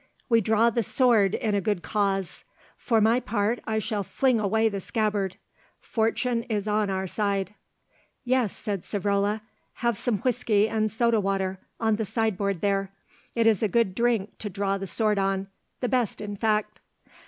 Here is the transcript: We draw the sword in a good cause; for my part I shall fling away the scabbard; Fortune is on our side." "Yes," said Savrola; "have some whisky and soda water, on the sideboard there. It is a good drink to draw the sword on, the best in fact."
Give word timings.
We 0.29 0.41
draw 0.41 0.71
the 0.71 0.81
sword 0.81 1.35
in 1.35 1.53
a 1.53 1.61
good 1.61 1.83
cause; 1.83 2.43
for 2.75 2.99
my 2.99 3.19
part 3.19 3.59
I 3.67 3.77
shall 3.77 4.01
fling 4.01 4.39
away 4.39 4.67
the 4.67 4.79
scabbard; 4.79 5.37
Fortune 5.79 6.41
is 6.49 6.67
on 6.67 6.89
our 6.89 7.05
side." 7.05 7.53
"Yes," 8.23 8.57
said 8.57 8.81
Savrola; 8.81 9.41
"have 9.73 9.99
some 9.99 10.17
whisky 10.21 10.67
and 10.67 10.89
soda 10.89 11.19
water, 11.19 11.59
on 11.79 11.97
the 11.97 12.05
sideboard 12.05 12.61
there. 12.61 12.91
It 13.35 13.45
is 13.45 13.61
a 13.61 13.67
good 13.67 13.93
drink 13.93 14.39
to 14.39 14.49
draw 14.49 14.79
the 14.79 14.87
sword 14.87 15.19
on, 15.19 15.49
the 15.81 15.87
best 15.89 16.19
in 16.19 16.35
fact." 16.35 16.79